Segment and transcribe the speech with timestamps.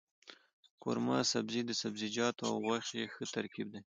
[0.83, 3.81] قورمه سبزي د سبزيجاتو او غوښې ښه ترکیب دی.